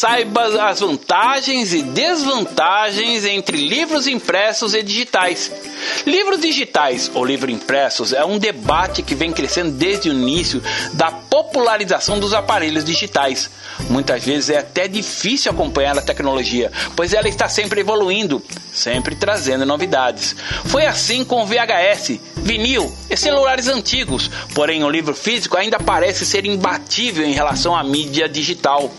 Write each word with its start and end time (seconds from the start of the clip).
saiba 0.00 0.44
as 0.66 0.80
vantagens 0.80 1.74
e 1.74 1.82
desvantagens 1.82 3.26
entre 3.26 3.58
livros 3.58 4.06
impressos 4.06 4.72
e 4.72 4.82
digitais. 4.82 5.52
Livros 6.06 6.40
digitais 6.40 7.10
ou 7.12 7.22
livros 7.22 7.52
impressos 7.52 8.14
é 8.14 8.24
um 8.24 8.38
debate 8.38 9.02
que 9.02 9.14
vem 9.14 9.30
crescendo 9.30 9.72
desde 9.72 10.08
o 10.08 10.12
início 10.14 10.62
da 10.94 11.10
popularização 11.10 12.18
dos 12.18 12.32
aparelhos 12.32 12.82
digitais. 12.82 13.50
Muitas 13.90 14.24
vezes 14.24 14.48
é 14.48 14.58
até 14.58 14.88
difícil 14.88 15.52
acompanhar 15.52 15.98
a 15.98 16.02
tecnologia, 16.02 16.72
pois 16.96 17.12
ela 17.12 17.28
está 17.28 17.46
sempre 17.46 17.80
evoluindo, 17.80 18.42
sempre 18.72 19.14
trazendo 19.14 19.66
novidades. 19.66 20.34
Foi 20.64 20.86
assim 20.86 21.24
com 21.24 21.42
o 21.42 21.46
VHS, 21.46 22.18
vinil 22.36 22.90
e 23.10 23.16
celulares 23.18 23.68
antigos, 23.68 24.30
porém 24.54 24.82
o 24.82 24.88
livro 24.88 25.14
físico 25.14 25.58
ainda 25.58 25.78
parece 25.78 26.24
ser 26.24 26.46
imbatível 26.46 27.24
em 27.24 27.32
relação 27.32 27.76
à 27.76 27.84
mídia 27.84 28.28
digital. 28.28 28.90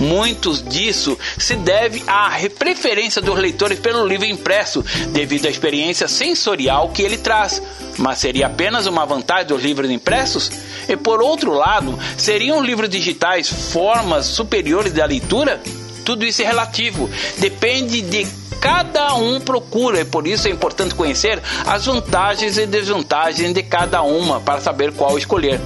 Muitos 0.00 0.47
disso 0.56 1.18
se 1.36 1.54
deve 1.56 2.02
à 2.06 2.30
preferência 2.58 3.20
dos 3.20 3.38
leitores 3.38 3.78
pelo 3.78 4.06
livro 4.06 4.26
impresso, 4.26 4.84
devido 5.08 5.46
à 5.46 5.50
experiência 5.50 6.08
sensorial 6.08 6.88
que 6.90 7.02
ele 7.02 7.18
traz. 7.18 7.62
Mas 7.96 8.18
seria 8.18 8.46
apenas 8.46 8.86
uma 8.86 9.04
vantagem 9.04 9.46
dos 9.46 9.62
livros 9.62 9.90
impressos? 9.90 10.50
E 10.88 10.96
por 10.96 11.20
outro 11.20 11.52
lado, 11.52 11.98
seriam 12.16 12.62
livros 12.62 12.88
digitais 12.88 13.48
formas 13.48 14.26
superiores 14.26 14.92
da 14.92 15.04
leitura? 15.04 15.60
Tudo 16.04 16.24
isso 16.24 16.40
é 16.40 16.46
relativo, 16.46 17.10
depende 17.38 18.00
de 18.00 18.26
cada 18.60 19.14
um 19.14 19.40
procura 19.40 20.00
e 20.00 20.04
por 20.04 20.26
isso 20.26 20.48
é 20.48 20.50
importante 20.50 20.94
conhecer 20.94 21.40
as 21.66 21.86
vantagens 21.86 22.58
e 22.58 22.66
desvantagens 22.66 23.52
de 23.52 23.62
cada 23.62 24.02
uma 24.02 24.40
para 24.40 24.60
saber 24.60 24.92
qual 24.92 25.16
escolher. 25.16 25.60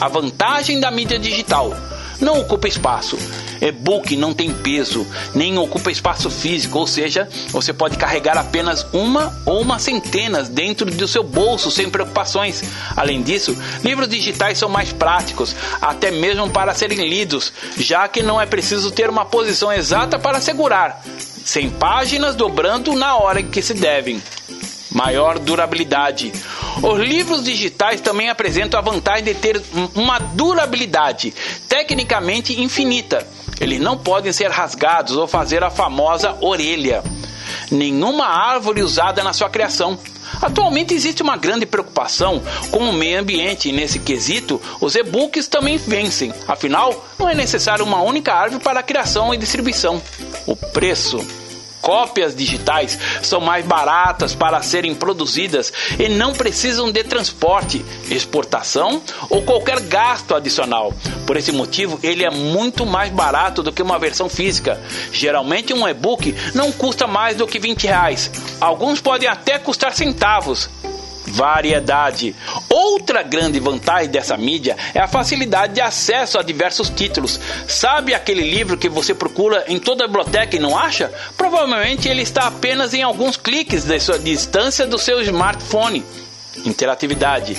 A 0.00 0.08
vantagem 0.08 0.80
da 0.80 0.90
mídia 0.90 1.18
digital 1.18 1.74
não 2.20 2.38
ocupa 2.38 2.68
espaço. 2.68 3.18
E-book 3.60 4.16
não 4.16 4.32
tem 4.32 4.52
peso, 4.52 5.06
nem 5.34 5.58
ocupa 5.58 5.90
espaço 5.90 6.30
físico, 6.30 6.78
ou 6.78 6.86
seja, 6.86 7.28
você 7.48 7.72
pode 7.72 7.98
carregar 7.98 8.38
apenas 8.38 8.86
uma 8.92 9.38
ou 9.44 9.60
uma 9.60 9.78
centenas 9.78 10.48
dentro 10.48 10.90
do 10.90 11.06
seu 11.06 11.22
bolso 11.22 11.70
sem 11.70 11.90
preocupações. 11.90 12.62
Além 12.96 13.22
disso, 13.22 13.56
livros 13.84 14.08
digitais 14.08 14.58
são 14.58 14.68
mais 14.68 14.92
práticos, 14.92 15.54
até 15.80 16.10
mesmo 16.10 16.48
para 16.50 16.74
serem 16.74 17.08
lidos, 17.08 17.52
já 17.76 18.08
que 18.08 18.22
não 18.22 18.40
é 18.40 18.46
preciso 18.46 18.90
ter 18.90 19.10
uma 19.10 19.24
posição 19.24 19.72
exata 19.72 20.18
para 20.18 20.40
segurar, 20.40 21.02
sem 21.44 21.68
páginas 21.68 22.34
dobrando 22.34 22.94
na 22.94 23.16
hora 23.16 23.40
em 23.40 23.48
que 23.48 23.60
se 23.60 23.74
devem 23.74 24.22
maior 24.90 25.38
durabilidade. 25.38 26.32
Os 26.82 26.98
livros 26.98 27.44
digitais 27.44 28.00
também 28.00 28.30
apresentam 28.30 28.78
a 28.78 28.82
vantagem 28.82 29.24
de 29.24 29.34
ter 29.34 29.62
uma 29.94 30.18
durabilidade 30.18 31.34
tecnicamente 31.68 32.58
infinita. 32.58 33.26
Eles 33.60 33.78
não 33.78 33.98
podem 33.98 34.32
ser 34.32 34.50
rasgados 34.50 35.14
ou 35.16 35.26
fazer 35.26 35.62
a 35.62 35.70
famosa 35.70 36.36
orelha. 36.40 37.02
Nenhuma 37.70 38.24
árvore 38.26 38.82
usada 38.82 39.22
na 39.22 39.34
sua 39.34 39.50
criação. 39.50 39.98
Atualmente 40.40 40.94
existe 40.94 41.22
uma 41.22 41.36
grande 41.36 41.66
preocupação 41.66 42.42
com 42.70 42.78
o 42.78 42.92
meio 42.92 43.20
ambiente 43.20 43.68
e 43.68 43.72
nesse 43.72 43.98
quesito 43.98 44.60
os 44.80 44.94
e-books 44.94 45.48
também 45.48 45.76
vencem. 45.76 46.32
Afinal, 46.48 47.04
não 47.18 47.28
é 47.28 47.34
necessário 47.34 47.84
uma 47.84 48.00
única 48.00 48.32
árvore 48.32 48.62
para 48.62 48.80
a 48.80 48.82
criação 48.82 49.34
e 49.34 49.36
distribuição. 49.36 50.00
O 50.46 50.56
preço 50.56 51.18
cópias 51.80 52.34
digitais 52.34 52.98
são 53.22 53.40
mais 53.40 53.64
baratas 53.64 54.34
para 54.34 54.62
serem 54.62 54.94
produzidas 54.94 55.72
e 55.98 56.08
não 56.08 56.32
precisam 56.32 56.90
de 56.90 57.02
transporte, 57.04 57.84
exportação 58.10 59.02
ou 59.28 59.42
qualquer 59.42 59.80
gasto 59.80 60.34
adicional. 60.34 60.92
Por 61.26 61.36
esse 61.36 61.52
motivo, 61.52 61.98
ele 62.02 62.24
é 62.24 62.30
muito 62.30 62.84
mais 62.86 63.10
barato 63.10 63.62
do 63.62 63.72
que 63.72 63.82
uma 63.82 63.98
versão 63.98 64.28
física. 64.28 64.80
Geralmente, 65.12 65.72
um 65.72 65.86
e-book 65.86 66.34
não 66.54 66.72
custa 66.72 67.06
mais 67.06 67.36
do 67.36 67.46
que 67.46 67.58
20 67.58 67.84
reais. 67.84 68.30
Alguns 68.60 69.00
podem 69.00 69.28
até 69.28 69.58
custar 69.58 69.92
centavos 69.94 70.68
variedade. 71.30 72.34
Outra 72.72 73.24
grande 73.24 73.58
vantagem 73.58 74.08
dessa 74.10 74.36
mídia 74.36 74.76
é 74.94 75.00
a 75.00 75.08
facilidade 75.08 75.74
de 75.74 75.80
acesso 75.80 76.38
a 76.38 76.42
diversos 76.42 76.88
títulos. 76.88 77.40
Sabe 77.66 78.14
aquele 78.14 78.48
livro 78.48 78.78
que 78.78 78.88
você 78.88 79.12
procura 79.12 79.64
em 79.66 79.78
toda 79.78 80.04
a 80.04 80.06
biblioteca 80.06 80.54
e 80.54 80.60
não 80.60 80.78
acha? 80.78 81.12
Provavelmente 81.36 82.08
ele 82.08 82.22
está 82.22 82.46
apenas 82.46 82.94
em 82.94 83.02
alguns 83.02 83.36
cliques 83.36 83.84
de 83.84 83.98
sua 83.98 84.20
distância 84.20 84.86
do 84.86 84.98
seu 84.98 85.20
smartphone 85.20 86.04
interatividade. 86.64 87.56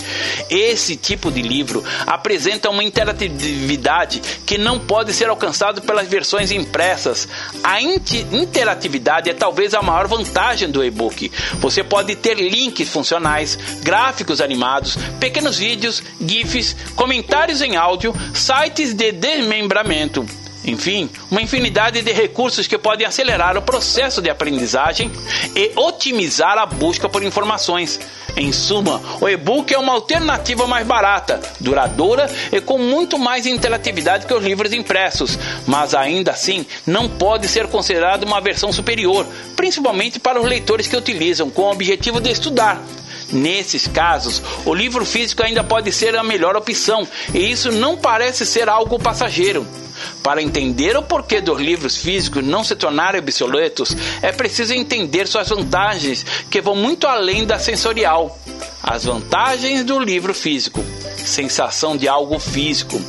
Esse 0.49 0.95
tipo 0.95 1.31
de 1.31 1.41
livro 1.41 1.83
apresenta 2.05 2.69
uma 2.69 2.83
interatividade 2.83 4.21
que 4.45 4.57
não 4.57 4.79
pode 4.79 5.13
ser 5.13 5.29
alcançada 5.29 5.81
pelas 5.81 6.07
versões 6.07 6.51
impressas. 6.51 7.27
A 7.63 7.81
interatividade 7.81 9.29
é 9.29 9.33
talvez 9.33 9.73
a 9.73 9.81
maior 9.81 10.07
vantagem 10.07 10.69
do 10.69 10.83
e-book. 10.83 11.31
Você 11.55 11.83
pode 11.83 12.15
ter 12.15 12.35
links 12.35 12.89
funcionais, 12.89 13.57
gráficos 13.81 14.41
animados, 14.41 14.97
pequenos 15.19 15.57
vídeos, 15.57 16.03
GIFs, 16.19 16.75
comentários 16.95 17.61
em 17.61 17.75
áudio, 17.75 18.13
sites 18.33 18.93
de 18.93 19.11
desmembramento. 19.11 20.40
Enfim, 20.63 21.09
uma 21.29 21.41
infinidade 21.41 22.01
de 22.01 22.11
recursos 22.11 22.67
que 22.67 22.77
podem 22.77 23.07
acelerar 23.07 23.57
o 23.57 23.61
processo 23.61 24.21
de 24.21 24.29
aprendizagem 24.29 25.11
e 25.55 25.71
otimizar 25.75 26.57
a 26.57 26.65
busca 26.65 27.09
por 27.09 27.23
informações. 27.23 27.99
Em 28.37 28.51
suma, 28.51 29.01
o 29.19 29.27
e-book 29.27 29.73
é 29.73 29.77
uma 29.77 29.91
alternativa 29.91 30.65
mais 30.65 30.87
barata, 30.87 31.41
duradoura 31.59 32.29
e 32.51 32.61
com 32.61 32.77
muito 32.77 33.19
mais 33.19 33.45
interatividade 33.45 34.25
que 34.25 34.33
os 34.33 34.43
livros 34.43 34.71
impressos, 34.71 35.37
mas 35.67 35.93
ainda 35.93 36.31
assim 36.31 36.65
não 36.85 37.09
pode 37.09 37.47
ser 37.47 37.67
considerado 37.67 38.23
uma 38.23 38.39
versão 38.39 38.71
superior, 38.71 39.27
principalmente 39.55 40.19
para 40.19 40.39
os 40.39 40.47
leitores 40.47 40.87
que 40.87 40.95
utilizam 40.95 41.49
com 41.49 41.63
o 41.63 41.71
objetivo 41.71 42.21
de 42.21 42.31
estudar. 42.31 42.81
Nesses 43.31 43.87
casos, 43.87 44.41
o 44.65 44.73
livro 44.73 45.05
físico 45.05 45.43
ainda 45.43 45.63
pode 45.63 45.91
ser 45.91 46.15
a 46.15 46.23
melhor 46.23 46.55
opção, 46.55 47.07
e 47.33 47.51
isso 47.51 47.71
não 47.71 47.97
parece 47.97 48.45
ser 48.45 48.67
algo 48.67 48.99
passageiro. 48.99 49.65
Para 50.23 50.41
entender 50.41 50.97
o 50.97 51.01
porquê 51.01 51.41
dos 51.41 51.59
livros 51.59 51.97
físicos 51.97 52.43
não 52.43 52.63
se 52.63 52.75
tornarem 52.75 53.21
obsoletos, 53.21 53.95
é 54.21 54.31
preciso 54.31 54.73
entender 54.73 55.27
suas 55.27 55.49
vantagens, 55.49 56.25
que 56.49 56.61
vão 56.61 56.75
muito 56.75 57.07
além 57.07 57.45
da 57.45 57.59
sensorial. 57.59 58.37
As 58.83 59.05
vantagens 59.05 59.83
do 59.83 59.99
livro 59.99 60.33
físico. 60.33 60.83
Sensação 61.17 61.95
de 61.95 62.07
algo 62.07 62.39
físico. 62.39 62.99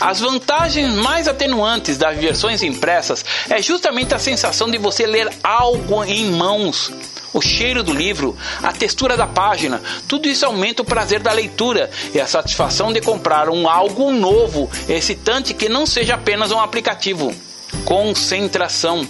As 0.00 0.18
vantagens 0.18 0.92
mais 0.94 1.28
atenuantes 1.28 1.96
das 1.96 2.18
versões 2.18 2.62
impressas 2.62 3.24
é 3.48 3.62
justamente 3.62 4.14
a 4.14 4.18
sensação 4.18 4.68
de 4.68 4.78
você 4.78 5.06
ler 5.06 5.30
algo 5.44 6.02
em 6.04 6.32
mãos 6.32 6.92
o 7.32 7.40
cheiro 7.40 7.82
do 7.82 7.92
livro, 7.92 8.36
a 8.62 8.72
textura 8.72 9.16
da 9.16 9.26
página, 9.26 9.80
tudo 10.06 10.28
isso 10.28 10.44
aumenta 10.44 10.82
o 10.82 10.84
prazer 10.84 11.20
da 11.20 11.32
leitura 11.32 11.90
e 12.14 12.20
a 12.20 12.26
satisfação 12.26 12.92
de 12.92 13.00
comprar 13.00 13.48
um 13.48 13.68
algo 13.68 14.10
novo, 14.10 14.70
excitante 14.88 15.54
que 15.54 15.68
não 15.68 15.86
seja 15.86 16.14
apenas 16.14 16.50
um 16.52 16.60
aplicativo 16.60 17.34
concentração. 17.84 19.06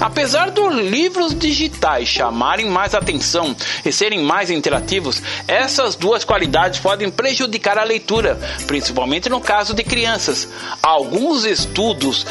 Apesar 0.00 0.50
dos 0.50 0.74
livros 0.74 1.38
digitais 1.38 2.08
chamarem 2.08 2.70
mais 2.70 2.94
atenção 2.94 3.54
e 3.84 3.92
serem 3.92 4.22
mais 4.22 4.50
interativos, 4.50 5.22
essas 5.46 5.94
duas 5.94 6.24
qualidades 6.24 6.80
podem 6.80 7.10
prejudicar 7.10 7.78
a 7.78 7.84
leitura, 7.84 8.38
principalmente 8.66 9.28
no 9.28 9.40
caso 9.40 9.74
de 9.74 9.84
crianças. 9.84 10.48
Alguns 10.82 11.44
estudos 11.44 12.26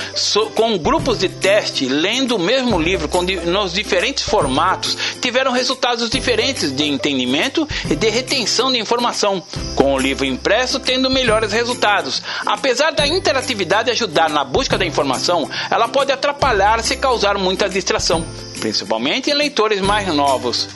com 0.56 0.78
grupos 0.78 1.20
de 1.20 1.30
teste 1.30 1.86
lendo 1.88 2.36
o 2.36 2.40
mesmo 2.40 2.80
livro 2.80 3.10
nos 3.46 3.74
diferentes 3.74 4.24
formatos 4.24 4.98
tiveram 5.22 5.52
resultados 5.52 6.10
diferentes 6.10 6.72
de 6.72 6.86
entendimento 6.86 7.68
e 7.90 7.96
de 7.96 8.10
retenção 8.10 8.72
de 8.72 8.80
informação, 8.80 9.44
com 9.76 9.94
o 9.94 10.00
livro 10.00 10.26
impresso 10.26 10.80
tendo 10.80 11.10
melhores 11.10 11.52
resultados. 11.52 12.22
Apesar 12.46 12.92
da 12.92 13.08
interatividade 13.08 13.92
ajudar 13.92 14.30
na 14.30 14.44
busca 14.44 14.78
da 14.78 14.86
informação, 14.86 15.50
ela 15.70 15.88
pode 15.88 16.12
atrapalhar 16.12 16.82
se 16.84 16.98
causar 16.98 17.29
muita 17.38 17.70
distração, 17.70 18.26
principalmente 18.60 19.30
em 19.30 19.34
leitores 19.34 19.82
mais 19.82 20.08
novos. 20.14 20.68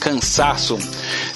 Cansaço. 0.00 0.78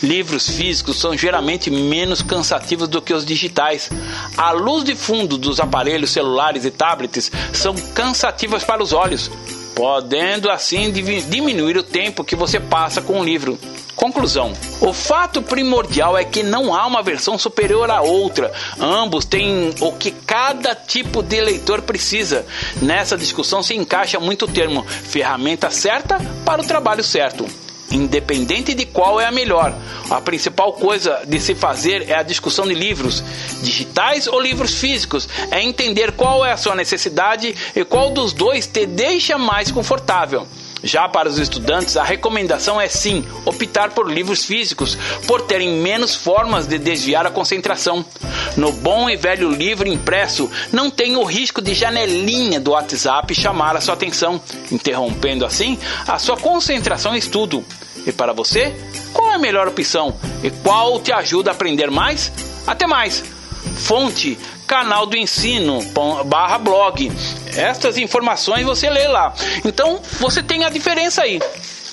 Livros 0.02 0.48
físicos 0.48 0.98
são 0.98 1.16
geralmente 1.16 1.70
menos 1.70 2.22
cansativos 2.22 2.88
do 2.88 3.02
que 3.02 3.12
os 3.12 3.24
digitais. 3.24 3.90
A 4.36 4.52
luz 4.52 4.84
de 4.84 4.94
fundo 4.94 5.36
dos 5.36 5.60
aparelhos 5.60 6.10
celulares 6.10 6.64
e 6.64 6.70
tablets 6.70 7.30
são 7.52 7.74
cansativas 7.94 8.64
para 8.64 8.82
os 8.82 8.92
olhos, 8.92 9.30
podendo 9.74 10.50
assim 10.50 10.90
diminuir 10.90 11.76
o 11.76 11.82
tempo 11.82 12.24
que 12.24 12.34
você 12.34 12.58
passa 12.58 13.02
com 13.02 13.20
o 13.20 13.24
livro. 13.24 13.58
Conclusão: 13.96 14.52
o 14.80 14.92
fato 14.92 15.40
primordial 15.42 16.16
é 16.18 16.24
que 16.24 16.42
não 16.42 16.74
há 16.74 16.86
uma 16.86 17.02
versão 17.02 17.38
superior 17.38 17.90
à 17.90 18.00
outra. 18.02 18.52
Ambos 18.78 19.24
têm 19.24 19.74
o 19.80 19.92
que 19.92 20.10
cada 20.10 20.74
tipo 20.74 21.22
de 21.22 21.40
leitor 21.40 21.82
precisa. 21.82 22.44
Nessa 22.82 23.16
discussão 23.16 23.62
se 23.62 23.74
encaixa 23.74 24.18
muito 24.18 24.44
o 24.44 24.48
termo 24.48 24.84
ferramenta 24.84 25.70
certa 25.70 26.18
para 26.44 26.62
o 26.62 26.66
trabalho 26.66 27.02
certo. 27.02 27.46
independente 27.90 28.74
de 28.74 28.86
qual 28.86 29.20
é 29.20 29.26
a 29.26 29.30
melhor. 29.30 29.72
A 30.10 30.20
principal 30.20 30.72
coisa 30.72 31.22
de 31.26 31.38
se 31.38 31.54
fazer 31.54 32.10
é 32.10 32.16
a 32.16 32.24
discussão 32.24 32.66
de 32.66 32.74
livros, 32.74 33.22
digitais 33.62 34.26
ou 34.26 34.40
livros 34.40 34.74
físicos, 34.74 35.28
é 35.50 35.62
entender 35.62 36.10
qual 36.12 36.44
é 36.44 36.50
a 36.50 36.56
sua 36.56 36.74
necessidade 36.74 37.54
e 37.74 37.84
qual 37.84 38.10
dos 38.10 38.32
dois 38.32 38.66
te 38.66 38.84
deixa 38.84 39.38
mais 39.38 39.70
confortável. 39.70 40.44
Já 40.84 41.08
para 41.08 41.30
os 41.30 41.38
estudantes, 41.38 41.96
a 41.96 42.04
recomendação 42.04 42.78
é 42.78 42.86
sim 42.88 43.24
optar 43.46 43.92
por 43.92 44.12
livros 44.12 44.44
físicos, 44.44 44.98
por 45.26 45.40
terem 45.40 45.78
menos 45.78 46.14
formas 46.14 46.66
de 46.66 46.78
desviar 46.78 47.26
a 47.26 47.30
concentração. 47.30 48.04
No 48.54 48.70
bom 48.70 49.08
e 49.08 49.16
velho 49.16 49.50
livro 49.50 49.88
impresso, 49.88 50.50
não 50.70 50.90
tem 50.90 51.16
o 51.16 51.24
risco 51.24 51.62
de 51.62 51.72
janelinha 51.72 52.60
do 52.60 52.72
WhatsApp 52.72 53.34
chamar 53.34 53.74
a 53.74 53.80
sua 53.80 53.94
atenção, 53.94 54.38
interrompendo 54.70 55.46
assim 55.46 55.78
a 56.06 56.18
sua 56.18 56.36
concentração 56.36 57.12
no 57.12 57.18
estudo. 57.18 57.64
E 58.06 58.12
para 58.12 58.34
você, 58.34 58.74
qual 59.10 59.32
é 59.32 59.36
a 59.36 59.38
melhor 59.38 59.66
opção 59.66 60.14
e 60.42 60.50
qual 60.50 61.00
te 61.00 61.12
ajuda 61.12 61.50
a 61.50 61.54
aprender 61.54 61.90
mais? 61.90 62.30
Até 62.66 62.86
mais! 62.86 63.33
Fonte 63.76 64.38
canal 64.66 65.06
do 65.06 65.16
ensino 65.16 65.80
barra 66.26 66.58
blog. 66.58 67.10
Estas 67.56 67.98
informações 67.98 68.64
você 68.64 68.88
lê 68.88 69.06
lá. 69.06 69.34
Então 69.64 70.00
você 70.18 70.42
tem 70.42 70.64
a 70.64 70.70
diferença 70.70 71.22
aí 71.22 71.40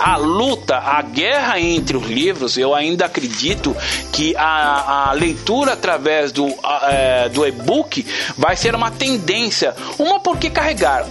a 0.01 0.18
luta, 0.18 0.77
a 0.77 1.00
guerra 1.03 1.59
entre 1.59 1.95
os 1.95 2.07
livros, 2.07 2.57
eu 2.57 2.74
ainda 2.74 3.06
acredito 3.06 3.75
que 4.12 4.36
a, 4.36 5.09
a 5.09 5.13
leitura 5.13 5.74
através 5.74 6.31
do, 6.31 6.48
é, 6.89 7.30
do 7.30 7.45
e-book 7.45 8.03
vai 8.36 8.56
ser 8.56 8.74
uma 8.74 8.89
tendência. 8.89 9.75
Uma 10.00 10.19
porque 10.19 10.50
carregar. 10.50 11.06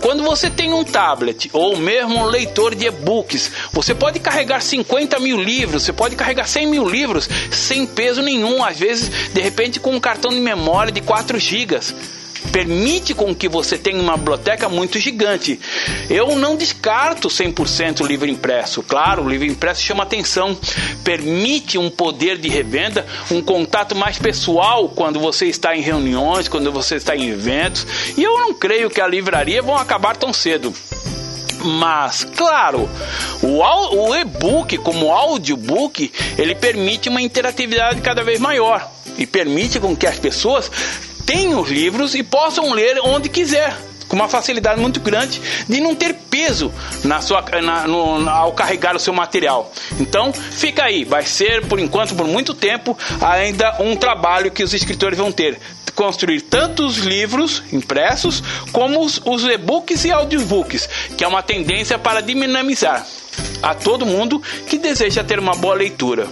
Quando 0.00 0.22
você 0.22 0.48
tem 0.48 0.72
um 0.72 0.82
tablet 0.82 1.50
ou 1.52 1.76
mesmo 1.76 2.16
um 2.16 2.24
leitor 2.24 2.74
de 2.74 2.86
e-books, 2.86 3.52
você 3.72 3.94
pode 3.94 4.18
carregar 4.18 4.62
50 4.62 5.20
mil 5.20 5.38
livros, 5.38 5.82
você 5.82 5.92
pode 5.92 6.16
carregar 6.16 6.48
100 6.48 6.66
mil 6.66 6.88
livros 6.88 7.28
sem 7.50 7.86
peso 7.86 8.22
nenhum, 8.22 8.64
às 8.64 8.78
vezes, 8.78 9.10
de 9.34 9.40
repente, 9.40 9.78
com 9.78 9.90
um 9.90 10.00
cartão 10.00 10.30
de 10.30 10.40
memória 10.40 10.90
de 10.90 11.02
4 11.02 11.38
gigas 11.38 11.94
permite 12.50 13.14
com 13.14 13.34
que 13.34 13.48
você 13.48 13.78
tenha 13.78 14.00
uma 14.00 14.16
biblioteca 14.16 14.68
muito 14.68 14.98
gigante. 14.98 15.58
Eu 16.08 16.36
não 16.36 16.56
descarto 16.56 17.28
100% 17.28 18.00
o 18.00 18.06
livro 18.06 18.28
impresso. 18.28 18.82
Claro, 18.82 19.24
o 19.24 19.28
livro 19.28 19.46
impresso 19.46 19.82
chama 19.82 20.02
atenção, 20.02 20.58
permite 21.04 21.78
um 21.78 21.90
poder 21.90 22.38
de 22.38 22.48
revenda, 22.48 23.06
um 23.30 23.40
contato 23.40 23.94
mais 23.94 24.18
pessoal 24.18 24.88
quando 24.88 25.20
você 25.20 25.46
está 25.46 25.76
em 25.76 25.80
reuniões, 25.80 26.48
quando 26.48 26.70
você 26.72 26.96
está 26.96 27.16
em 27.16 27.28
eventos. 27.28 27.86
E 28.16 28.22
eu 28.22 28.38
não 28.38 28.54
creio 28.54 28.90
que 28.90 29.00
a 29.00 29.06
livraria 29.06 29.62
vão 29.62 29.76
acabar 29.76 30.16
tão 30.16 30.32
cedo. 30.32 30.72
Mas, 31.62 32.24
claro, 32.24 32.88
o, 33.42 34.14
e-book, 34.16 34.78
como 34.78 35.12
audiobook, 35.12 36.10
ele 36.38 36.54
permite 36.54 37.08
uma 37.08 37.20
interatividade 37.20 38.00
cada 38.00 38.24
vez 38.24 38.40
maior 38.40 38.90
e 39.18 39.26
permite 39.26 39.78
com 39.78 39.94
que 39.94 40.06
as 40.06 40.18
pessoas 40.18 40.70
tenham 41.30 41.60
os 41.60 41.70
livros 41.70 42.16
e 42.16 42.24
possam 42.24 42.72
ler 42.72 42.98
onde 43.04 43.28
quiser 43.28 43.76
com 44.08 44.16
uma 44.16 44.28
facilidade 44.28 44.80
muito 44.80 44.98
grande 44.98 45.40
de 45.68 45.80
não 45.80 45.94
ter 45.94 46.12
peso 46.12 46.72
na 47.04 47.20
sua, 47.20 47.40
na, 47.62 47.86
no, 47.86 48.28
ao 48.28 48.52
carregar 48.52 48.96
o 48.96 48.98
seu 48.98 49.12
material. 49.12 49.72
Então, 50.00 50.32
fica 50.32 50.82
aí, 50.82 51.04
vai 51.04 51.22
ser 51.24 51.64
por 51.68 51.78
enquanto, 51.78 52.16
por 52.16 52.26
muito 52.26 52.52
tempo, 52.52 52.98
ainda 53.20 53.80
um 53.80 53.94
trabalho 53.94 54.50
que 54.50 54.64
os 54.64 54.74
escritores 54.74 55.16
vão 55.16 55.30
ter. 55.30 55.60
Construir 55.94 56.40
tanto 56.40 56.84
os 56.84 56.96
livros 56.96 57.62
impressos 57.72 58.42
como 58.72 59.04
os, 59.04 59.20
os 59.24 59.44
e-books 59.44 60.04
e 60.04 60.10
audiobooks, 60.10 60.88
que 61.16 61.22
é 61.22 61.28
uma 61.28 61.42
tendência 61.42 61.96
para 61.96 62.20
dinamizar 62.20 63.06
a 63.62 63.74
todo 63.74 64.06
mundo 64.06 64.42
que 64.66 64.78
deseja 64.78 65.22
ter 65.22 65.38
uma 65.38 65.54
boa 65.54 65.74
leitura. 65.74 66.26